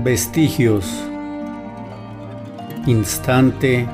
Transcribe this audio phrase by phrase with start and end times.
[0.00, 0.86] Vestigios.
[2.86, 3.86] Instante.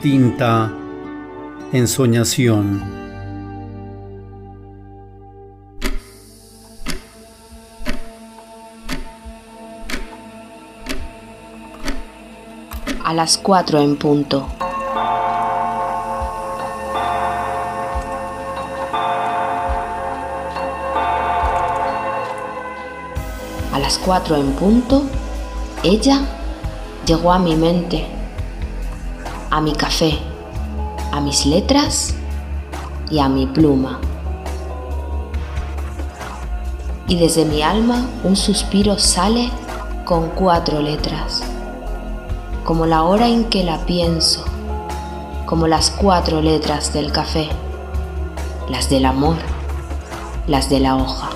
[0.00, 0.72] Tinta.
[1.72, 2.82] Ensoñación.
[13.04, 14.59] A las cuatro en punto.
[23.72, 25.04] A las cuatro en punto,
[25.84, 26.22] ella
[27.06, 28.04] llegó a mi mente,
[29.50, 30.18] a mi café,
[31.12, 32.14] a mis letras
[33.10, 34.00] y a mi pluma.
[37.06, 39.50] Y desde mi alma un suspiro sale
[40.04, 41.42] con cuatro letras,
[42.64, 44.44] como la hora en que la pienso,
[45.46, 47.48] como las cuatro letras del café,
[48.68, 49.36] las del amor,
[50.48, 51.30] las de la hoja.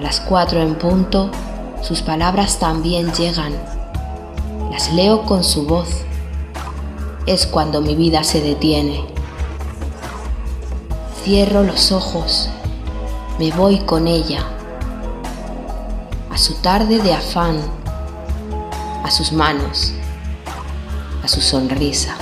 [0.00, 1.30] A las cuatro en punto,
[1.82, 3.52] sus palabras también llegan.
[4.70, 5.90] Las leo con su voz.
[7.26, 9.04] Es cuando mi vida se detiene.
[11.22, 12.48] Cierro los ojos.
[13.38, 14.42] Me voy con ella.
[16.30, 17.58] A su tarde de afán.
[19.04, 19.92] A sus manos.
[21.22, 22.16] A su sonrisa.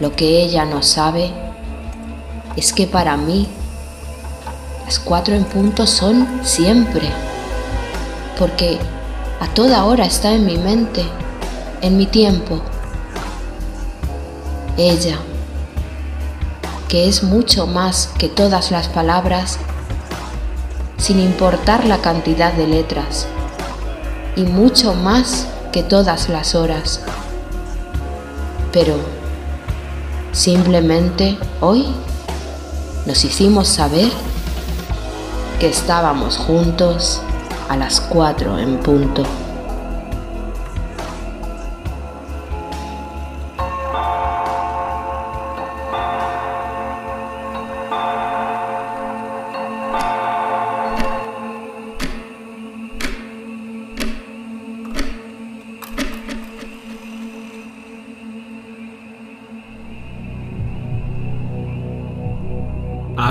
[0.00, 1.30] Lo que ella no sabe
[2.56, 3.48] es que para mí
[4.84, 7.10] las cuatro en punto son siempre,
[8.38, 8.78] porque
[9.40, 11.02] a toda hora está en mi mente,
[11.80, 12.60] en mi tiempo.
[14.76, 15.18] Ella,
[16.88, 19.58] que es mucho más que todas las palabras,
[20.98, 23.26] sin importar la cantidad de letras,
[24.36, 27.00] y mucho más que todas las horas.
[28.72, 29.15] Pero
[30.36, 31.86] Simplemente hoy
[33.06, 34.10] nos hicimos saber
[35.58, 37.22] que estábamos juntos
[37.70, 39.22] a las cuatro en punto.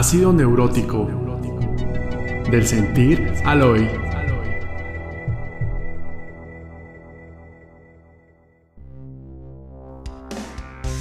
[0.06, 1.08] Ácido neurótico.
[2.52, 3.90] Del sentir al hoy.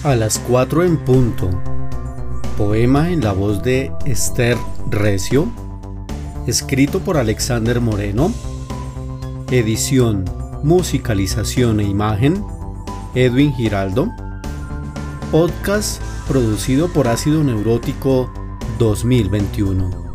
[0.04, 1.50] A las 4 en punto.
[2.56, 4.56] Poema en la voz de Esther
[4.88, 5.52] Recio.
[6.46, 8.32] Escrito por Alexander Moreno.
[9.50, 10.24] Edición,
[10.62, 12.42] musicalización e imagen.
[13.14, 14.08] Edwin Giraldo.
[15.30, 18.32] Podcast producido por Ácido Neurótico
[18.78, 20.13] 2021.